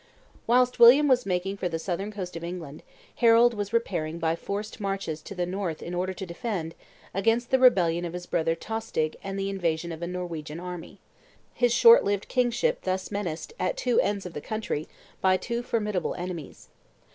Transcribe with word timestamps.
Whilst 0.47 0.79
William 0.79 1.07
was 1.07 1.27
making 1.27 1.57
for 1.57 1.69
the 1.69 1.77
southern 1.77 2.11
coast 2.11 2.35
of 2.35 2.43
England, 2.43 2.81
Harold 3.17 3.53
was 3.53 3.71
repairing 3.71 4.17
by 4.17 4.35
forced 4.35 4.79
marches 4.79 5.21
to 5.21 5.35
the 5.35 5.45
north 5.45 5.83
in 5.83 5.93
order 5.93 6.11
to 6.11 6.25
defend, 6.25 6.73
against 7.13 7.51
the 7.51 7.59
rebellion 7.59 8.03
of 8.03 8.13
his 8.13 8.25
brother 8.25 8.55
Tostig 8.55 9.15
and 9.23 9.37
the 9.37 9.47
invasion 9.51 9.91
of 9.91 10.01
a 10.01 10.07
Norwegian 10.07 10.59
army, 10.59 10.97
his 11.53 11.71
short 11.71 12.03
lived 12.03 12.27
kingship 12.27 12.79
thus 12.81 13.11
menaced, 13.11 13.53
at 13.59 13.77
two 13.77 13.99
ends 14.01 14.25
of 14.25 14.33
the 14.33 14.41
country, 14.41 14.87
by 15.21 15.37
two 15.37 15.61
formidable 15.61 16.15
enemies. 16.15 16.69